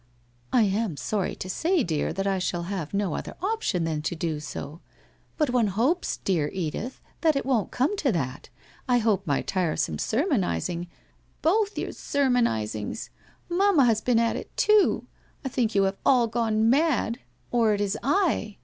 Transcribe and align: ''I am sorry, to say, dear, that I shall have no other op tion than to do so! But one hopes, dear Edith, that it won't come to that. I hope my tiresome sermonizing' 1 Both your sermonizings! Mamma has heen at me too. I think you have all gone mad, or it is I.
''I 0.51 0.63
am 0.63 0.97
sorry, 0.97 1.35
to 1.35 1.47
say, 1.47 1.83
dear, 1.83 2.11
that 2.11 2.25
I 2.25 2.39
shall 2.39 2.63
have 2.63 2.91
no 2.91 3.13
other 3.13 3.35
op 3.39 3.61
tion 3.61 3.83
than 3.83 4.01
to 4.01 4.15
do 4.15 4.39
so! 4.39 4.81
But 5.37 5.51
one 5.51 5.67
hopes, 5.67 6.17
dear 6.17 6.49
Edith, 6.51 6.99
that 7.21 7.35
it 7.35 7.45
won't 7.45 7.69
come 7.69 7.95
to 7.97 8.11
that. 8.11 8.49
I 8.89 8.97
hope 8.97 9.27
my 9.27 9.43
tiresome 9.43 9.99
sermonizing' 9.99 10.87
1 11.43 11.43
Both 11.43 11.77
your 11.77 11.91
sermonizings! 11.91 13.11
Mamma 13.47 13.85
has 13.85 14.01
heen 14.01 14.17
at 14.17 14.35
me 14.35 14.45
too. 14.55 15.05
I 15.45 15.49
think 15.49 15.75
you 15.75 15.83
have 15.83 15.97
all 16.03 16.25
gone 16.25 16.67
mad, 16.67 17.19
or 17.51 17.75
it 17.75 17.79
is 17.81 17.95
I. 18.01 18.57